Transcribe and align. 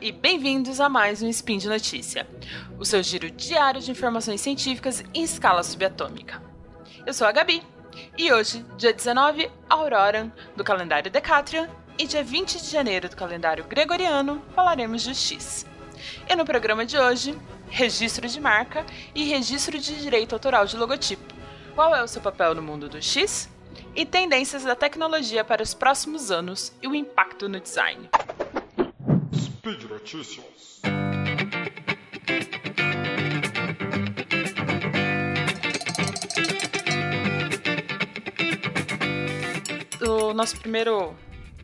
e 0.00 0.10
bem-vindos 0.10 0.80
a 0.80 0.88
mais 0.88 1.22
um 1.22 1.28
Spin 1.28 1.58
de 1.58 1.68
Notícia, 1.68 2.26
o 2.78 2.84
seu 2.84 3.02
giro 3.02 3.30
diário 3.30 3.80
de 3.80 3.90
informações 3.90 4.40
científicas 4.40 5.04
em 5.12 5.22
escala 5.22 5.62
subatômica. 5.62 6.42
Eu 7.06 7.12
sou 7.12 7.26
a 7.26 7.32
Gabi 7.32 7.62
e 8.16 8.32
hoje, 8.32 8.64
dia 8.76 8.92
19, 8.92 9.50
Aurora, 9.68 10.32
do 10.56 10.64
calendário 10.64 11.10
Decatrian, 11.10 11.68
e 11.98 12.06
dia 12.06 12.24
20 12.24 12.60
de 12.60 12.70
janeiro 12.70 13.08
do 13.08 13.16
calendário 13.16 13.64
Gregoriano, 13.64 14.42
falaremos 14.54 15.02
de 15.02 15.14
X. 15.14 15.66
E 16.28 16.34
no 16.34 16.44
programa 16.44 16.84
de 16.84 16.98
hoje, 16.98 17.38
registro 17.68 18.26
de 18.26 18.40
marca 18.40 18.84
e 19.14 19.24
registro 19.24 19.78
de 19.78 20.00
direito 20.00 20.32
autoral 20.34 20.66
de 20.66 20.76
logotipo. 20.76 21.34
Qual 21.74 21.94
é 21.94 22.02
o 22.02 22.08
seu 22.08 22.20
papel 22.20 22.54
no 22.54 22.62
mundo 22.62 22.88
do 22.88 23.00
X? 23.00 23.48
E 23.94 24.04
tendências 24.04 24.64
da 24.64 24.74
tecnologia 24.74 25.44
para 25.44 25.62
os 25.62 25.72
próximos 25.72 26.30
anos 26.30 26.72
e 26.82 26.88
o 26.88 26.94
impacto 26.94 27.48
no 27.48 27.60
design. 27.60 28.08
Speed 29.64 29.84
Notícias. 29.84 30.82
O 40.06 40.34
nosso 40.34 40.60
primeiro 40.60 41.16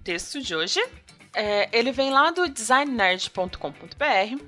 texto 0.03 0.41
de 0.41 0.57
hoje, 0.57 0.81
é, 1.35 1.69
ele 1.79 1.93
vem 1.93 2.11
lá 2.11 2.31
do 2.31 2.49
designnerd.com.br 2.49 4.45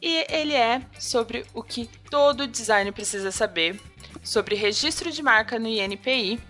e 0.00 0.26
ele 0.30 0.54
é 0.54 0.80
sobre 0.98 1.44
o 1.52 1.62
que 1.62 1.86
todo 2.10 2.46
designer 2.46 2.94
precisa 2.94 3.30
saber 3.30 3.78
sobre 4.22 4.54
registro 4.54 5.12
de 5.12 5.22
marca 5.22 5.58
no 5.58 5.68
INPI 5.68 6.40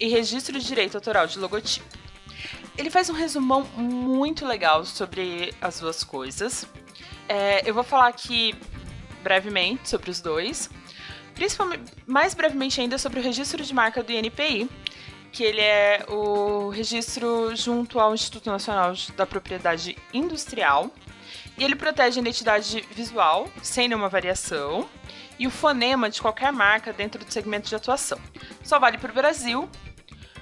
e 0.00 0.08
registro 0.08 0.58
de 0.58 0.66
direito 0.66 0.96
autoral 0.96 1.28
de 1.28 1.38
logotipo. 1.38 2.03
Ele 2.76 2.90
faz 2.90 3.08
um 3.08 3.12
resumão 3.12 3.62
muito 3.76 4.44
legal 4.44 4.84
sobre 4.84 5.54
as 5.60 5.78
duas 5.78 6.02
coisas. 6.02 6.66
É, 7.28 7.68
eu 7.68 7.72
vou 7.72 7.84
falar 7.84 8.08
aqui 8.08 8.54
brevemente 9.22 9.88
sobre 9.88 10.10
os 10.10 10.20
dois. 10.20 10.68
Principalmente, 11.34 11.92
mais 12.06 12.34
brevemente 12.34 12.80
ainda 12.80 12.98
sobre 12.98 13.20
o 13.20 13.22
registro 13.22 13.62
de 13.62 13.72
marca 13.72 14.02
do 14.02 14.12
INPI, 14.12 14.68
que 15.32 15.42
ele 15.42 15.60
é 15.60 16.04
o 16.08 16.68
registro 16.68 17.54
junto 17.56 17.98
ao 17.98 18.14
Instituto 18.14 18.50
Nacional 18.50 18.92
da 19.16 19.24
Propriedade 19.24 19.96
Industrial. 20.12 20.90
E 21.56 21.62
ele 21.62 21.76
protege 21.76 22.18
a 22.18 22.22
identidade 22.22 22.84
visual, 22.92 23.48
sem 23.62 23.88
nenhuma 23.88 24.08
variação, 24.08 24.88
e 25.38 25.46
o 25.46 25.50
fonema 25.50 26.10
de 26.10 26.20
qualquer 26.20 26.52
marca 26.52 26.92
dentro 26.92 27.24
do 27.24 27.32
segmento 27.32 27.68
de 27.68 27.74
atuação. 27.74 28.18
Só 28.62 28.78
vale 28.78 28.98
para 28.98 29.10
o 29.10 29.14
Brasil 29.14 29.68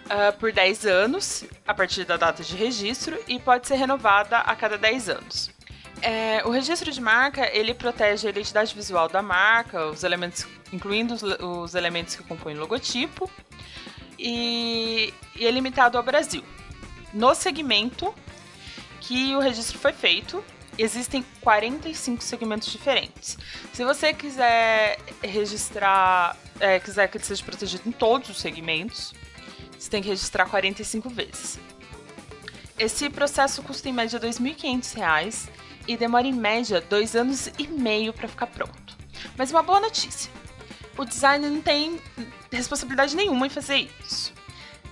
uh, 0.06 0.36
por 0.38 0.52
10 0.52 0.86
anos, 0.86 1.44
a 1.66 1.74
partir 1.74 2.04
da 2.04 2.16
data 2.16 2.42
de 2.42 2.56
registro, 2.56 3.18
e 3.28 3.38
pode 3.38 3.66
ser 3.66 3.76
renovada 3.76 4.38
a 4.38 4.54
cada 4.56 4.78
10 4.78 5.08
anos. 5.08 5.50
É, 6.00 6.42
o 6.44 6.50
registro 6.50 6.90
de 6.90 7.00
marca 7.00 7.48
ele 7.56 7.74
protege 7.74 8.26
a 8.26 8.30
identidade 8.30 8.74
visual 8.74 9.08
da 9.08 9.22
marca, 9.22 9.86
os 9.86 10.02
elementos, 10.02 10.46
incluindo 10.72 11.14
os, 11.14 11.22
os 11.22 11.74
elementos 11.76 12.16
que 12.16 12.24
compõem 12.24 12.56
o 12.56 12.60
logotipo, 12.60 13.30
e, 14.18 15.14
e 15.36 15.46
é 15.46 15.50
limitado 15.50 15.96
ao 15.96 16.02
Brasil. 16.02 16.44
No 17.12 17.34
segmento 17.34 18.12
que 19.00 19.34
o 19.36 19.40
registro 19.40 19.78
foi 19.78 19.92
feito, 19.92 20.42
existem 20.78 21.24
45 21.40 22.22
segmentos 22.22 22.70
diferentes. 22.70 23.36
Se 23.72 23.84
você 23.84 24.12
quiser 24.12 24.98
registrar, 25.22 26.36
é, 26.58 26.80
quiser 26.80 27.08
que 27.08 27.18
ele 27.18 27.24
seja 27.24 27.44
protegido 27.44 27.88
em 27.88 27.92
todos 27.92 28.28
os 28.30 28.40
segmentos, 28.40 29.12
você 29.82 29.90
tem 29.90 30.02
que 30.02 30.08
registrar 30.08 30.46
45 30.46 31.10
vezes. 31.10 31.58
Esse 32.78 33.10
processo 33.10 33.62
custa 33.62 33.88
em 33.88 33.92
média 33.92 34.18
R$ 34.18 34.28
2.500 34.28 35.48
e 35.88 35.96
demora 35.96 36.26
em 36.26 36.32
média 36.32 36.80
dois 36.80 37.16
anos 37.16 37.48
e 37.58 37.66
meio 37.66 38.12
para 38.12 38.28
ficar 38.28 38.46
pronto. 38.46 38.96
Mas 39.36 39.50
uma 39.50 39.62
boa 39.62 39.80
notícia: 39.80 40.30
o 40.96 41.04
designer 41.04 41.50
não 41.50 41.60
tem 41.60 42.00
responsabilidade 42.52 43.16
nenhuma 43.16 43.46
em 43.46 43.50
fazer 43.50 43.90
isso. 44.00 44.32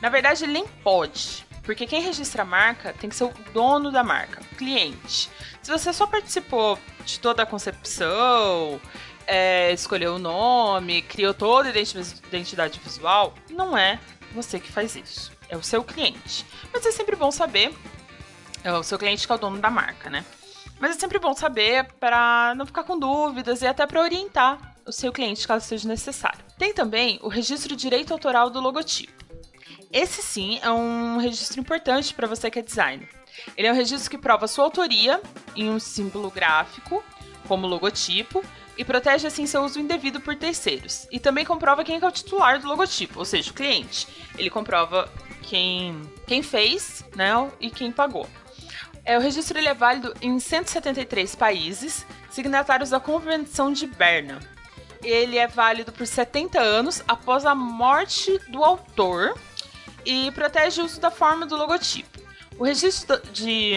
Na 0.03 0.09
verdade, 0.09 0.45
ele 0.45 0.55
nem 0.55 0.67
pode, 0.67 1.47
porque 1.63 1.87
quem 1.87 2.03
registra 2.03 2.43
a 2.43 2.47
marca 2.47 2.93
tem 2.93 3.09
que 3.09 3.15
ser 3.15 3.25
o 3.25 3.35
dono 3.53 3.93
da 3.93 4.03
marca, 4.03 4.43
o 4.53 4.57
cliente. 4.57 5.31
Se 5.63 5.71
você 5.71 5.93
só 5.93 6.05
participou 6.05 6.77
de 7.05 7.21
toda 7.21 7.45
a 7.45 7.47
concepção, 7.47 8.81
é, 9.25 9.73
escolheu 9.73 10.17
o 10.17 10.19
nome, 10.19 11.03
criou 11.03 11.33
toda 11.33 11.69
a 11.69 11.73
identidade 11.73 12.81
visual, 12.81 13.35
não 13.51 13.79
é 13.79 14.01
você 14.33 14.59
que 14.61 14.71
faz 14.71 14.97
isso. 14.97 15.33
É 15.49 15.57
o 15.57 15.63
seu 15.63 15.83
cliente. 15.83 16.47
Mas 16.73 16.87
é 16.87 16.93
sempre 16.93 17.17
bom 17.17 17.31
saber. 17.31 17.75
É 18.63 18.73
o 18.73 18.83
seu 18.83 18.99
cliente 18.99 19.27
que 19.27 19.33
é 19.33 19.35
o 19.35 19.39
dono 19.39 19.59
da 19.59 19.71
marca, 19.71 20.11
né? 20.11 20.25
Mas 20.79 20.97
é 20.97 20.99
sempre 20.99 21.19
bom 21.19 21.35
saber 21.35 21.93
para 22.01 22.55
não 22.57 22.65
ficar 22.65 22.85
com 22.85 22.99
dúvidas 22.99 23.63
e 23.63 23.67
até 23.67 23.87
para 23.87 24.01
orientar 24.01 24.77
o 24.87 24.93
seu 24.93 25.13
cliente 25.13 25.47
caso 25.47 25.67
seja 25.67 25.87
necessário. 25.89 26.45
Tem 26.59 26.73
também 26.73 27.19
o 27.23 27.29
registro 27.29 27.77
de 27.77 27.83
direito 27.83 28.13
autoral 28.13 28.51
do 28.51 28.61
logotipo. 28.61 29.25
Esse 29.93 30.23
sim 30.23 30.59
é 30.63 30.71
um 30.71 31.19
registro 31.19 31.61
importante 31.61 32.15
para 32.15 32.27
você 32.27 32.51
que 32.51 32.59
é 32.59 32.63
designer. 32.63 33.09
Ele 33.57 33.67
é 33.67 33.73
um 33.73 33.75
registro 33.75 34.11
que 34.11 34.19
prova 34.19 34.47
sua 34.47 34.65
autoria 34.65 35.21
em 35.57 35.69
um 35.71 35.79
símbolo 35.79 36.31
gráfico, 36.31 37.03
como 37.47 37.67
logotipo, 37.67 38.45
e 38.81 38.85
protege 38.85 39.27
assim 39.27 39.47
seu 39.47 39.63
uso 39.63 39.79
indevido 39.79 40.23
por 40.23 40.35
terceiros. 40.35 41.07
E 41.11 41.21
também 41.21 41.45
comprova 41.45 41.85
quem 41.85 42.01
é 42.01 42.07
o 42.07 42.11
titular 42.11 42.59
do 42.59 42.67
logotipo, 42.67 43.19
ou 43.19 43.27
seja, 43.27 43.51
o 43.51 43.55
cliente. 43.55 44.09
Ele 44.39 44.49
comprova 44.49 45.07
quem, 45.43 46.01
quem 46.27 46.43
fez 46.43 47.05
né, 47.15 47.31
e 47.61 47.69
quem 47.69 47.93
pagou. 47.93 48.27
É, 49.05 49.19
o 49.19 49.21
registro 49.21 49.59
ele 49.59 49.69
é 49.69 49.75
válido 49.75 50.15
em 50.23 50.41
173 50.41 51.35
países, 51.35 52.07
signatários 52.31 52.89
da 52.89 52.99
Convenção 52.99 53.71
de 53.71 53.87
Berna. 53.87 54.41
Ele 55.05 55.37
é 55.37 55.47
válido 55.47 55.93
por 55.93 56.07
70 56.07 56.59
anos 56.59 57.05
após 57.07 57.45
a 57.45 57.55
morte 57.55 58.39
do 58.49 58.65
autor 58.65 59.39
e 60.07 60.31
protege 60.31 60.81
o 60.81 60.87
uso 60.87 60.99
da 60.99 61.11
forma 61.11 61.45
do 61.45 61.55
logotipo. 61.55 62.19
O 62.59 62.65
registro 62.65 63.21
de 63.31 63.75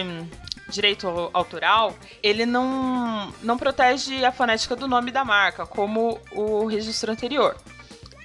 direito 0.70 1.08
autoral, 1.34 1.96
ele 2.22 2.46
não, 2.46 3.34
não 3.42 3.58
protege 3.58 4.24
a 4.24 4.32
fonética 4.32 4.76
do 4.76 4.88
nome 4.88 5.12
da 5.12 5.26
marca, 5.26 5.66
como 5.66 6.20
o 6.32 6.66
registro 6.66 7.12
anterior. 7.12 7.56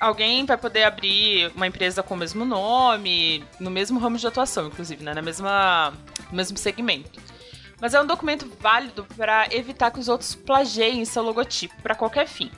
Alguém 0.00 0.44
vai 0.46 0.56
poder 0.56 0.84
abrir 0.84 1.50
uma 1.56 1.66
empresa 1.66 2.02
com 2.02 2.14
o 2.14 2.16
mesmo 2.16 2.44
nome, 2.44 3.44
no 3.58 3.70
mesmo 3.70 3.98
ramo 3.98 4.16
de 4.16 4.26
atuação, 4.26 4.68
inclusive, 4.68 5.02
né? 5.02 5.12
Na 5.12 5.22
mesma, 5.22 5.92
no 6.30 6.36
mesmo 6.36 6.56
segmento. 6.56 7.20
Mas 7.80 7.94
é 7.94 8.00
um 8.00 8.06
documento 8.06 8.50
válido 8.60 9.04
para 9.16 9.48
evitar 9.52 9.90
que 9.90 9.98
os 9.98 10.08
outros 10.08 10.34
plagiem 10.34 11.04
seu 11.04 11.22
logotipo 11.22 11.74
para 11.82 11.94
qualquer 11.94 12.26
fim. 12.26 12.50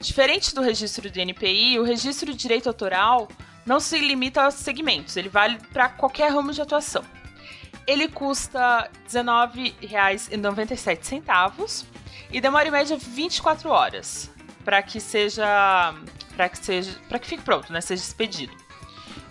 Diferente 0.00 0.54
do 0.54 0.60
registro 0.60 1.10
do 1.10 1.18
NPI, 1.18 1.78
o 1.78 1.82
registro 1.82 2.32
de 2.32 2.36
direito 2.36 2.68
autoral 2.68 3.28
não 3.64 3.80
se 3.80 3.98
limita 3.98 4.42
aos 4.42 4.54
segmentos, 4.54 5.16
ele 5.16 5.28
vale 5.28 5.58
para 5.72 5.88
qualquer 5.88 6.30
ramo 6.30 6.52
de 6.52 6.62
atuação. 6.62 7.04
Ele 7.86 8.08
custa 8.08 8.90
R$19,97 9.12 11.84
e 12.30 12.40
demora 12.40 12.68
em 12.68 12.72
média 12.72 12.96
24 12.96 13.70
horas 13.70 14.30
para 14.64 14.82
que 14.82 15.00
seja 15.00 15.94
para 16.34 16.48
que 16.48 16.58
seja 16.58 16.90
para 17.08 17.18
que 17.18 17.26
fique 17.26 17.42
pronto, 17.42 17.72
né, 17.72 17.80
seja 17.80 18.02
expedido. 18.02 18.54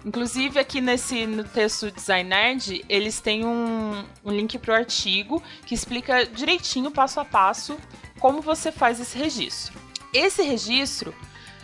Inclusive 0.06 0.60
aqui 0.60 0.80
nesse 0.80 1.26
no 1.26 1.44
texto 1.44 1.92
Design 1.92 2.30
Nerd, 2.30 2.86
eles 2.88 3.20
têm 3.20 3.44
um, 3.44 4.06
um 4.24 4.32
link 4.32 4.58
para 4.60 4.74
o 4.74 4.76
artigo 4.76 5.42
que 5.66 5.74
explica 5.74 6.26
direitinho 6.26 6.92
passo 6.92 7.20
a 7.20 7.26
passo 7.26 7.78
como 8.20 8.42
você 8.42 8.72
faz 8.72 9.00
esse 9.00 9.18
registro. 9.18 9.74
Esse 10.14 10.44
registro, 10.44 11.14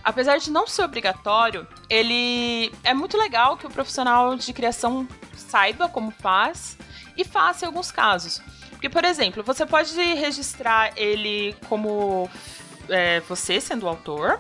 apesar 0.04 0.38
de 0.38 0.52
não 0.52 0.68
ser 0.68 0.84
obrigatório, 0.84 1.68
ele 1.88 2.72
é 2.84 2.94
muito 2.94 3.18
legal 3.18 3.58
que 3.58 3.68
o 3.68 3.70
profissional 3.70 4.36
de 4.36 4.52
criação 4.52 5.08
saiba 5.51 5.89
como 5.89 6.12
faz 6.12 6.77
e 7.18 7.25
faça 7.25 7.65
em 7.65 7.68
alguns 7.68 7.92
casos. 7.92 8.42
Porque, 8.71 8.89
por 8.89 9.03
exemplo, 9.03 9.44
você 9.44 9.65
pode 9.65 9.94
registrar 10.13 10.94
ele 10.95 11.56
como 11.68 12.30
é, 12.89 13.19
você 13.21 13.59
sendo 13.59 13.86
o 13.86 13.89
autor, 13.89 14.39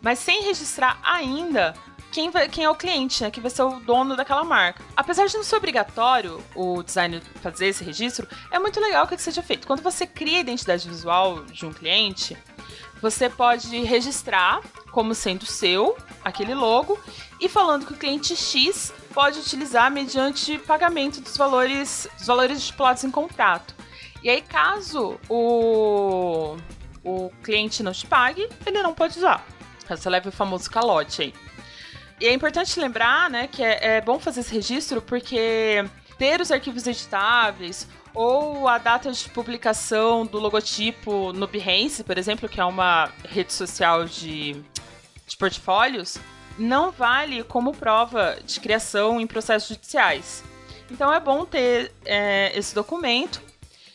mas 0.00 0.18
sem 0.18 0.42
registrar 0.44 0.98
ainda 1.02 1.74
quem, 2.12 2.30
vai, 2.30 2.48
quem 2.48 2.64
é 2.64 2.70
o 2.70 2.74
cliente, 2.74 3.22
né? 3.24 3.30
Que 3.30 3.40
vai 3.40 3.50
ser 3.50 3.62
o 3.62 3.80
dono 3.80 4.16
daquela 4.16 4.44
marca. 4.44 4.82
Apesar 4.96 5.26
de 5.26 5.34
não 5.34 5.42
ser 5.42 5.56
obrigatório 5.56 6.42
o 6.54 6.82
designer 6.82 7.20
fazer 7.42 7.66
esse 7.66 7.82
registro, 7.82 8.28
é 8.52 8.58
muito 8.58 8.80
legal 8.80 9.06
que 9.06 9.20
seja 9.20 9.42
feito. 9.42 9.66
Quando 9.66 9.82
você 9.82 10.06
cria 10.06 10.38
a 10.38 10.40
identidade 10.40 10.88
visual 10.88 11.44
de 11.44 11.66
um 11.66 11.72
cliente, 11.72 12.36
você 13.02 13.28
pode 13.28 13.76
registrar 13.82 14.62
como 14.92 15.14
sendo 15.14 15.44
seu 15.44 15.96
aquele 16.24 16.54
logo 16.54 16.98
e 17.38 17.48
falando 17.48 17.86
que 17.86 17.92
o 17.92 17.96
cliente 17.96 18.34
X 18.34 18.92
pode 19.12 19.38
utilizar 19.38 19.90
mediante 19.90 20.58
pagamento 20.58 21.20
dos 21.20 21.36
valores, 21.36 22.08
dos 22.16 22.26
valores 22.26 22.58
estipulados 22.58 23.04
em 23.04 23.10
contrato. 23.10 23.74
E 24.22 24.30
aí, 24.30 24.40
caso 24.40 25.20
o, 25.28 26.56
o 27.04 27.30
cliente 27.42 27.82
não 27.82 27.92
te 27.92 28.06
pague, 28.06 28.48
ele 28.64 28.82
não 28.82 28.94
pode 28.94 29.18
usar. 29.18 29.46
Você 29.86 30.08
leva 30.08 30.30
o 30.30 30.32
famoso 30.32 30.70
calote 30.70 31.22
aí. 31.22 31.34
E 32.18 32.26
é 32.26 32.32
importante 32.32 32.80
lembrar, 32.80 33.28
né, 33.28 33.46
que 33.46 33.62
é, 33.62 33.96
é 33.96 34.00
bom 34.00 34.18
fazer 34.18 34.40
esse 34.40 34.54
registro 34.54 35.02
porque 35.02 35.84
ter 36.16 36.40
os 36.40 36.50
arquivos 36.50 36.86
editáveis 36.86 37.86
ou 38.14 38.68
a 38.68 38.78
data 38.78 39.10
de 39.10 39.28
publicação 39.28 40.24
do 40.24 40.38
logotipo 40.38 41.32
no 41.32 41.46
Behance, 41.46 42.04
por 42.04 42.16
exemplo, 42.16 42.48
que 42.48 42.60
é 42.60 42.64
uma 42.64 43.10
rede 43.24 43.52
social 43.52 44.04
de, 44.04 44.62
de 45.26 45.36
portfólios, 45.36 46.18
não 46.58 46.90
vale 46.90 47.42
como 47.44 47.74
prova 47.74 48.36
de 48.44 48.60
criação 48.60 49.20
em 49.20 49.26
processos 49.26 49.68
judiciais. 49.68 50.44
Então 50.90 51.12
é 51.12 51.18
bom 51.18 51.44
ter 51.44 51.92
é, 52.04 52.52
esse 52.56 52.74
documento 52.74 53.42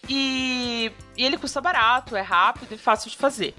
e, 0.07 0.91
e 1.15 1.23
ele 1.23 1.37
custa 1.37 1.61
barato, 1.61 2.15
é 2.15 2.21
rápido 2.21 2.73
e 2.73 2.77
fácil 2.77 3.09
de 3.09 3.17
fazer. 3.17 3.55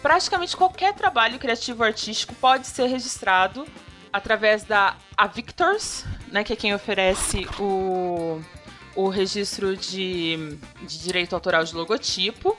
Praticamente 0.00 0.56
qualquer 0.56 0.94
trabalho 0.94 1.38
criativo 1.38 1.84
artístico 1.84 2.34
pode 2.36 2.66
ser 2.66 2.86
registrado 2.86 3.66
através 4.12 4.64
da 4.64 4.96
Avictors, 5.16 6.04
né, 6.28 6.42
que 6.42 6.52
é 6.52 6.56
quem 6.56 6.74
oferece 6.74 7.46
o, 7.58 8.40
o 8.96 9.08
registro 9.08 9.76
de, 9.76 10.56
de 10.82 10.98
direito 11.00 11.34
autoral 11.34 11.64
de 11.64 11.74
logotipo. 11.74 12.56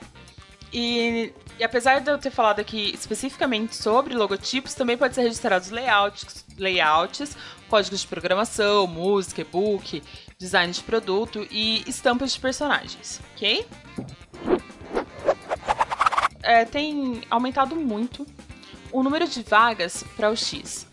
E, 0.72 1.32
e, 1.58 1.64
apesar 1.64 2.00
de 2.00 2.10
eu 2.10 2.18
ter 2.18 2.30
falado 2.30 2.60
aqui 2.60 2.92
especificamente 2.94 3.76
sobre 3.76 4.14
logotipos, 4.14 4.74
também 4.74 4.96
pode 4.96 5.14
ser 5.14 5.22
registrados 5.22 5.70
layouts, 5.70 6.44
layouts, 6.56 7.36
códigos 7.68 8.00
de 8.00 8.06
programação, 8.06 8.86
música, 8.86 9.42
e-book, 9.42 10.02
design 10.38 10.72
de 10.72 10.82
produto 10.82 11.46
e 11.50 11.84
estampas 11.86 12.32
de 12.32 12.40
personagens, 12.40 13.20
ok? 13.34 13.66
É, 16.42 16.64
tem 16.64 17.22
aumentado 17.30 17.76
muito 17.76 18.26
o 18.90 19.02
número 19.02 19.28
de 19.28 19.42
vagas 19.42 20.04
para 20.16 20.30
o 20.30 20.36
X. 20.36 20.86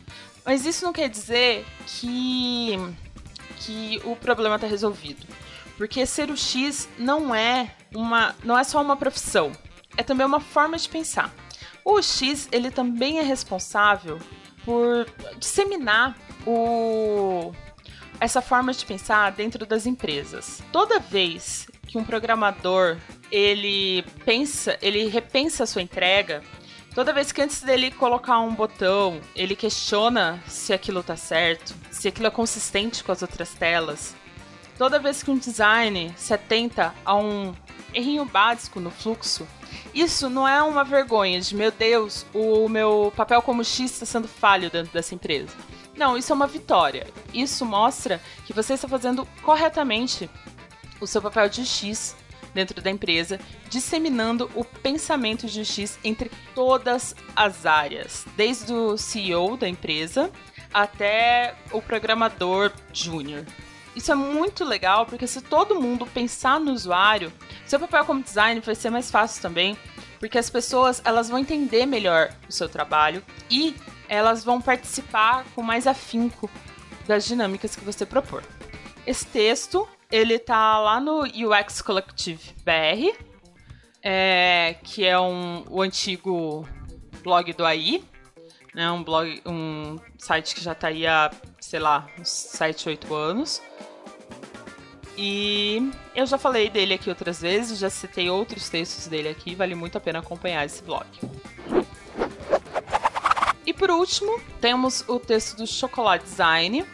Mas 0.46 0.66
isso 0.66 0.86
não 0.86 0.94
quer 0.94 1.10
dizer 1.10 1.66
que, 1.86 2.78
que 3.58 4.02
o 4.04 4.16
problema 4.16 4.56
está 4.56 4.68
resolvido. 4.68 5.26
Porque 5.78 6.06
ser 6.06 6.30
o 6.30 6.38
X 6.38 6.90
não 6.98 7.34
é 7.34 7.74
uma 7.94 8.36
não 8.44 8.58
é 8.58 8.64
só 8.64 8.82
uma 8.82 8.98
profissão, 8.98 9.52
é 10.00 10.04
também 10.04 10.26
uma 10.26 10.40
forma 10.40 10.78
de 10.78 10.88
pensar. 10.88 11.30
O 11.84 12.02
X, 12.02 12.48
ele 12.54 12.72
também 12.72 13.20
é 13.20 13.22
responsável 13.22 14.18
por 14.64 15.06
disseminar 15.38 16.18
o 16.48 17.52
essa 18.18 18.42
forma 18.42 18.74
de 18.74 18.86
pensar 18.86 19.32
dentro 19.32 19.66
das 19.66 19.86
empresas. 19.86 20.64
Toda 20.72 21.00
vez 21.00 21.68
que 21.86 21.98
um 21.98 22.04
programador 22.04 22.98
ele 23.30 24.04
pensa, 24.24 24.78
ele 24.82 25.08
repensa 25.08 25.64
a 25.64 25.68
sua 25.68 25.82
entrega, 25.82 26.44
toda 26.96 27.14
vez 27.14 27.34
que 27.34 27.42
antes 27.42 27.62
dele 27.62 27.92
colocar 27.92 28.40
um 28.40 28.54
botão, 28.54 29.20
ele 29.36 29.56
questiona 29.56 30.42
se 30.48 30.72
aquilo 30.72 31.04
tá 31.04 31.18
certo, 31.18 31.76
se 31.92 32.08
aquilo 32.08 32.28
é 32.28 32.32
consistente 32.32 33.04
com 33.04 33.12
as 33.12 33.22
outras 33.22 33.54
telas. 33.54 34.16
Toda 34.78 34.98
vez 34.98 35.22
que 35.22 35.32
um 35.32 35.38
design 35.38 36.14
se 36.16 36.34
atenta 36.34 36.94
a 37.04 37.16
um 37.16 37.54
errinho 37.94 38.24
básico 38.24 38.80
no 38.80 38.92
fluxo, 38.92 39.46
isso 39.94 40.30
não 40.30 40.48
é 40.48 40.62
uma 40.62 40.84
vergonha 40.84 41.40
de 41.40 41.56
meu 41.56 41.72
Deus, 41.72 42.26
o 42.34 42.68
meu 42.70 43.12
papel 43.16 43.42
como 43.42 43.64
X 43.64 43.92
está 43.92 44.06
sendo 44.06 44.28
falho 44.28 44.70
dentro 44.70 44.92
dessa 44.92 45.16
empresa. 45.16 45.50
Não, 45.96 46.18
isso 46.18 46.32
é 46.32 46.36
uma 46.36 46.48
vitória. 46.48 47.08
Isso 47.34 47.66
mostra 47.66 48.22
que 48.46 48.54
você 48.54 48.74
está 48.74 48.88
fazendo 48.88 49.28
corretamente 49.42 50.30
o 51.02 51.08
seu 51.08 51.22
papel 51.22 51.50
de 51.50 51.66
X 51.66 52.16
dentro 52.54 52.82
da 52.82 52.90
empresa, 52.90 53.40
disseminando 53.70 54.50
o 54.56 54.64
pensamento 54.64 55.46
de 55.48 55.64
X 55.64 56.00
entre 56.04 56.32
todas 56.56 57.16
as 57.36 57.66
áreas, 57.66 58.26
desde 58.36 58.74
o 58.74 58.98
CEO 58.98 59.58
da 59.58 59.68
empresa 59.68 60.32
até 60.74 61.56
o 61.72 61.82
programador 61.82 62.72
júnior. 62.94 63.46
Isso 64.00 64.14
é 64.14 64.16
muito 64.16 64.64
legal 64.64 65.06
porque 65.06 65.28
se 65.28 65.42
todo 65.42 65.76
mundo 65.76 66.08
pensar 66.08 66.58
no 66.58 66.72
usuário, 66.72 67.34
seu 67.66 67.78
papel 67.78 68.06
como 68.06 68.24
designer 68.24 68.64
vai 68.64 68.74
ser 68.74 68.90
mais 68.90 69.12
fácil 69.12 69.42
também, 69.42 69.78
porque 70.22 70.38
as 70.38 70.50
pessoas 70.50 71.02
elas 71.04 71.28
vão 71.28 71.38
entender 71.38 71.86
melhor 71.86 72.34
o 72.48 72.52
seu 72.52 72.70
trabalho 72.70 73.22
e 73.52 73.76
elas 74.08 74.42
vão 74.42 74.62
participar 74.62 75.44
com 75.54 75.62
mais 75.62 75.86
afinco 75.86 76.50
das 77.06 77.26
dinâmicas 77.26 77.76
que 77.76 77.84
você 77.84 78.06
propor. 78.06 78.42
Esse 79.06 79.26
texto, 79.26 79.86
ele 80.10 80.40
tá 80.40 80.80
lá 80.80 81.02
no 81.02 81.24
UX 81.24 81.82
Collective 81.82 82.56
BR, 82.64 83.14
é, 84.02 84.78
que 84.82 85.06
é 85.06 85.20
um, 85.20 85.66
o 85.70 85.82
antigo 85.82 86.66
blog 87.22 87.52
do 87.52 87.66
AI, 87.66 88.02
né, 88.74 88.90
um 88.90 89.04
blog, 89.04 89.42
um 89.46 89.98
site 90.18 90.56
que 90.56 90.64
já 90.64 90.74
tá 90.74 90.88
aí 90.88 91.06
há, 91.06 91.30
sei 91.60 91.82
lá, 91.82 92.08
uns 92.18 92.30
7, 92.30 92.88
8 92.88 93.14
anos. 93.14 93.62
E 95.22 95.92
eu 96.16 96.26
já 96.26 96.38
falei 96.38 96.70
dele 96.70 96.94
aqui 96.94 97.10
outras 97.10 97.42
vezes, 97.42 97.78
já 97.78 97.90
citei 97.90 98.30
outros 98.30 98.70
textos 98.70 99.06
dele 99.08 99.28
aqui, 99.28 99.54
vale 99.54 99.76
muito 99.76 99.98
a 99.98 100.00
pena 100.00 100.20
acompanhar 100.20 100.66
esse 100.66 100.82
blog. 100.82 101.06
E 103.66 103.74
por 103.74 103.92
último, 103.92 104.40
temos 104.62 105.04
o 105.10 105.20
texto 105.20 105.58
do 105.58 105.68
Chocolate 105.68 106.24
Design, 106.24 106.86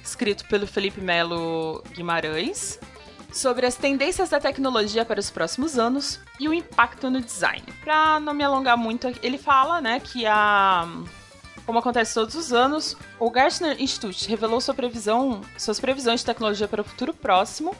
escrito 0.00 0.44
pelo 0.46 0.64
Felipe 0.64 1.00
Melo 1.00 1.82
Guimarães, 1.92 2.78
sobre 3.32 3.66
as 3.66 3.74
tendências 3.74 4.30
da 4.30 4.38
tecnologia 4.38 5.04
para 5.04 5.18
os 5.18 5.28
próximos 5.28 5.76
anos 5.76 6.20
e 6.38 6.48
o 6.48 6.54
impacto 6.54 7.10
no 7.10 7.20
design. 7.20 7.64
Para 7.82 8.20
não 8.20 8.32
me 8.32 8.44
alongar 8.44 8.76
muito, 8.76 9.12
ele 9.20 9.38
fala, 9.38 9.80
né, 9.80 9.98
que 9.98 10.24
a 10.24 10.86
como 11.66 11.78
acontece 11.78 12.14
todos 12.14 12.34
os 12.34 12.52
anos, 12.52 12.96
o 13.18 13.30
Gartner 13.30 13.80
Institute 13.80 14.28
revelou 14.28 14.60
sua 14.60 14.74
previsão, 14.74 15.40
suas 15.56 15.78
previsões 15.78 16.20
de 16.20 16.26
tecnologia 16.26 16.66
para 16.66 16.82
o 16.82 16.84
futuro 16.84 17.14
próximo, 17.14 17.74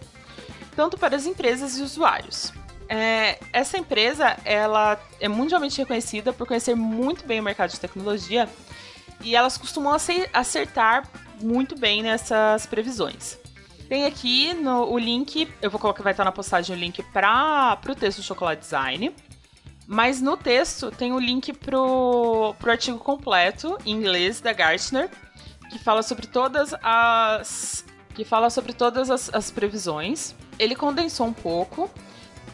tanto 0.76 0.96
para 0.96 1.17
as 1.17 1.26
empresas 1.26 1.76
e 1.79 1.82
usuários. 1.82 2.52
É, 2.88 3.38
essa 3.52 3.79
empresa 3.79 4.37
ela 4.44 5.00
é 5.19 5.26
mundialmente 5.26 5.79
reconhecida 5.79 6.32
por 6.32 6.46
conhecer 6.46 6.75
muito 6.75 7.26
bem 7.26 7.40
o 7.40 7.43
mercado 7.43 7.70
de 7.70 7.81
tecnologia 7.81 8.49
e 9.23 9.34
elas 9.34 9.56
costumam 9.56 9.96
acertar 10.32 11.08
muito 11.40 11.79
bem 11.79 12.02
nessas 12.02 12.67
previsões. 12.67 13.38
Tem 13.88 14.05
aqui 14.05 14.55
no, 14.55 14.90
o 14.90 14.99
link, 14.99 15.49
eu 15.61 15.70
vou 15.70 15.81
colocar, 15.81 16.02
vai 16.02 16.12
estar 16.12 16.25
na 16.25 16.32
postagem 16.32 16.75
o 16.75 16.79
link 16.79 17.02
para 17.12 17.79
o 17.87 17.94
texto 17.94 18.19
do 18.19 18.25
Chocolate 18.25 18.61
Design. 18.61 19.14
Mas 19.93 20.23
no 20.23 20.39
texto 20.39 20.91
tem 20.91 21.12
o 21.12 21.19
link 21.19 21.53
pro, 21.53 22.55
pro 22.58 22.70
artigo 22.70 22.96
completo 22.96 23.77
em 23.84 23.91
inglês 23.91 24.41
da 24.41 24.51
Gartner, 24.51 25.11
que 25.69 25.79
fala 25.79 26.03
sobre 26.03 26.27
todas 26.27 26.75
as 26.82 27.84
que 28.15 28.25
fala 28.25 28.49
sobre 28.49 28.72
todas 28.72 29.11
as, 29.11 29.29
as 29.34 29.51
previsões. 29.51 30.34
Ele 30.58 30.75
condensou 30.75 31.27
um 31.27 31.32
pouco, 31.34 31.91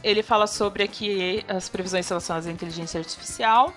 ele 0.02 0.21
fala 0.21 0.49
sobre 0.49 0.83
aqui 0.83 1.45
as 1.47 1.68
previsões 1.68 2.09
relacionadas 2.09 2.49
à 2.49 2.50
inteligência 2.50 2.99
artificial, 2.99 3.73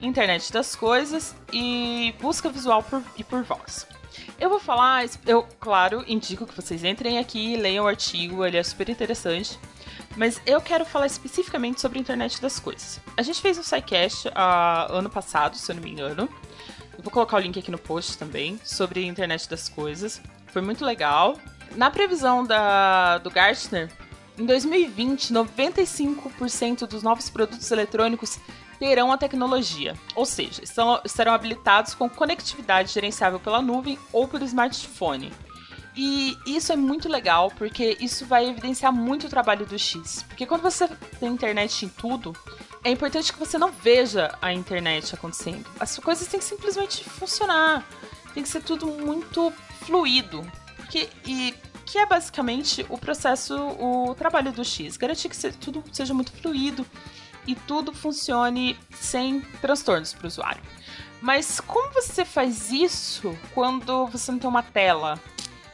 internet 0.00 0.52
das 0.52 0.76
coisas 0.76 1.34
e 1.52 2.14
busca 2.20 2.48
visual 2.50 2.84
por, 2.84 3.02
e 3.16 3.24
por 3.24 3.42
voz. 3.42 3.84
Eu 4.38 4.48
vou 4.48 4.60
falar, 4.60 5.04
eu, 5.26 5.42
claro, 5.58 6.04
indico 6.06 6.46
que 6.46 6.54
vocês 6.54 6.84
entrem 6.84 7.18
aqui 7.18 7.54
e 7.54 7.56
leiam 7.56 7.84
o 7.84 7.88
artigo, 7.88 8.44
ele 8.44 8.58
é 8.58 8.62
super 8.62 8.88
interessante. 8.88 9.58
Mas 10.16 10.40
eu 10.44 10.60
quero 10.60 10.84
falar 10.84 11.06
especificamente 11.06 11.80
sobre 11.80 11.98
a 11.98 12.00
internet 12.00 12.40
das 12.40 12.60
coisas. 12.60 13.00
A 13.16 13.22
gente 13.22 13.40
fez 13.40 13.58
um 13.58 13.62
SciCast 13.62 14.28
uh, 14.28 14.92
ano 14.92 15.08
passado, 15.08 15.56
se 15.56 15.70
eu 15.70 15.76
não 15.76 15.82
me 15.82 15.90
engano. 15.90 16.28
Eu 16.96 17.02
vou 17.02 17.10
colocar 17.10 17.36
o 17.38 17.40
link 17.40 17.58
aqui 17.58 17.70
no 17.70 17.78
post 17.78 18.18
também, 18.18 18.60
sobre 18.62 19.00
a 19.00 19.06
internet 19.06 19.48
das 19.48 19.68
coisas. 19.68 20.20
Foi 20.48 20.60
muito 20.60 20.84
legal. 20.84 21.38
Na 21.74 21.90
previsão 21.90 22.44
da, 22.44 23.18
do 23.18 23.30
Gartner, 23.30 23.90
em 24.38 24.44
2020, 24.44 25.32
95% 25.32 26.86
dos 26.86 27.02
novos 27.02 27.30
produtos 27.30 27.70
eletrônicos 27.70 28.38
terão 28.78 29.12
a 29.12 29.16
tecnologia, 29.16 29.94
ou 30.14 30.26
seja, 30.26 30.62
estão, 30.62 31.00
estarão 31.04 31.32
habilitados 31.32 31.94
com 31.94 32.08
conectividade 32.10 32.92
gerenciável 32.92 33.38
pela 33.38 33.62
nuvem 33.62 33.98
ou 34.12 34.26
pelo 34.26 34.44
smartphone. 34.44 35.32
E 35.94 36.38
isso 36.46 36.72
é 36.72 36.76
muito 36.76 37.08
legal, 37.08 37.50
porque 37.50 37.96
isso 38.00 38.24
vai 38.24 38.48
evidenciar 38.48 38.92
muito 38.92 39.26
o 39.26 39.30
trabalho 39.30 39.66
do 39.66 39.78
X. 39.78 40.24
Porque 40.26 40.46
quando 40.46 40.62
você 40.62 40.88
tem 41.20 41.28
internet 41.28 41.84
em 41.84 41.88
tudo, 41.88 42.34
é 42.82 42.90
importante 42.90 43.32
que 43.32 43.38
você 43.38 43.58
não 43.58 43.70
veja 43.70 44.36
a 44.40 44.52
internet 44.52 45.14
acontecendo. 45.14 45.66
As 45.78 45.98
coisas 45.98 46.26
têm 46.26 46.40
que 46.40 46.46
simplesmente 46.46 47.04
funcionar. 47.04 47.86
Tem 48.32 48.42
que 48.42 48.48
ser 48.48 48.62
tudo 48.62 48.86
muito 48.86 49.52
fluido. 49.84 50.42
Porque, 50.76 51.10
e 51.26 51.54
que 51.84 51.98
é 51.98 52.06
basicamente 52.06 52.86
o 52.88 52.96
processo, 52.96 53.54
o 53.54 54.14
trabalho 54.14 54.50
do 54.50 54.64
X. 54.64 54.96
Garantir 54.96 55.28
que 55.28 55.52
tudo 55.52 55.84
seja 55.92 56.14
muito 56.14 56.32
fluido 56.32 56.86
e 57.46 57.54
tudo 57.54 57.92
funcione 57.92 58.78
sem 58.94 59.40
transtornos 59.60 60.14
para 60.14 60.24
o 60.24 60.28
usuário. 60.28 60.62
Mas 61.20 61.60
como 61.60 61.92
você 61.92 62.24
faz 62.24 62.72
isso 62.72 63.36
quando 63.54 64.06
você 64.06 64.32
não 64.32 64.38
tem 64.38 64.48
uma 64.48 64.62
tela? 64.62 65.20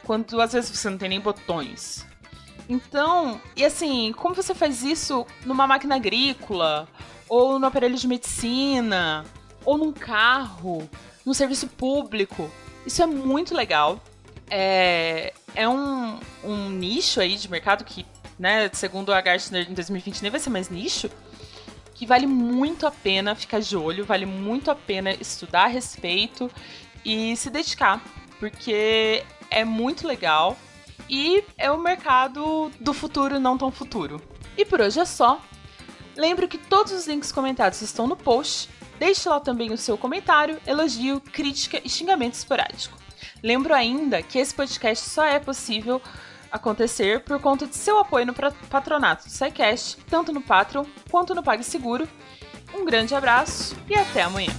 Quando 0.09 0.41
às 0.41 0.53
vezes 0.53 0.71
você 0.71 0.89
não 0.89 0.97
tem 0.97 1.07
nem 1.07 1.19
botões? 1.19 2.03
Então, 2.67 3.39
e 3.55 3.63
assim, 3.63 4.11
como 4.13 4.33
você 4.33 4.55
faz 4.55 4.81
isso 4.81 5.23
numa 5.45 5.67
máquina 5.67 5.97
agrícola, 5.97 6.87
ou 7.27 7.59
no 7.59 7.67
aparelho 7.67 7.95
de 7.95 8.07
medicina, 8.07 9.23
ou 9.63 9.77
num 9.77 9.93
carro, 9.93 10.89
num 11.23 11.31
serviço 11.31 11.67
público? 11.67 12.49
Isso 12.87 13.03
é 13.03 13.05
muito 13.05 13.53
legal. 13.53 14.01
É, 14.49 15.31
é 15.53 15.69
um, 15.69 16.19
um 16.43 16.71
nicho 16.71 17.21
aí 17.21 17.35
de 17.35 17.47
mercado 17.47 17.83
que 17.83 18.03
né? 18.39 18.67
Segundo 18.73 19.13
a 19.13 19.21
Gartner, 19.21 19.69
em 19.69 19.75
2020 19.75 20.23
nem 20.23 20.31
vai 20.31 20.39
ser 20.39 20.49
mais 20.49 20.69
nicho. 20.69 21.07
Que 21.93 22.07
vale 22.07 22.25
muito 22.25 22.87
a 22.87 22.91
pena 22.91 23.35
ficar 23.35 23.59
de 23.59 23.77
olho, 23.77 24.05
vale 24.05 24.25
muito 24.25 24.71
a 24.71 24.75
pena 24.75 25.11
estudar 25.11 25.65
a 25.65 25.67
respeito 25.67 26.49
e 27.05 27.35
se 27.35 27.51
dedicar, 27.51 28.03
porque 28.39 29.23
é 29.49 29.63
muito 29.63 30.07
legal 30.07 30.57
e 31.09 31.43
é 31.57 31.71
o 31.71 31.77
mercado 31.77 32.71
do 32.79 32.93
futuro 32.93 33.39
não 33.39 33.57
tão 33.57 33.71
futuro. 33.71 34.21
E 34.57 34.65
por 34.65 34.81
hoje 34.81 34.99
é 34.99 35.05
só. 35.05 35.41
Lembre 36.15 36.47
que 36.47 36.57
todos 36.57 36.91
os 36.91 37.07
links 37.07 37.31
comentados 37.31 37.81
estão 37.81 38.07
no 38.07 38.15
post. 38.15 38.69
Deixe 38.99 39.27
lá 39.29 39.39
também 39.39 39.71
o 39.71 39.77
seu 39.77 39.97
comentário, 39.97 40.59
elogio, 40.67 41.21
crítica 41.21 41.81
e 41.83 41.89
xingamento 41.89 42.33
esporádico. 42.33 42.97
Lembro 43.41 43.73
ainda 43.73 44.21
que 44.21 44.37
esse 44.37 44.53
podcast 44.53 45.09
só 45.09 45.23
é 45.23 45.39
possível 45.39 46.01
acontecer 46.51 47.21
por 47.21 47.39
conta 47.39 47.65
de 47.65 47.75
seu 47.75 47.97
apoio 47.99 48.25
no 48.25 48.33
patronato 48.33 49.25
do 49.25 49.31
SciCast, 49.31 49.97
tanto 50.09 50.33
no 50.33 50.41
Patreon 50.41 50.85
quanto 51.09 51.33
no 51.33 51.43
PagSeguro. 51.43 52.07
Um 52.73 52.85
grande 52.85 53.15
abraço 53.15 53.75
e 53.87 53.95
até 53.95 54.21
amanhã. 54.23 54.51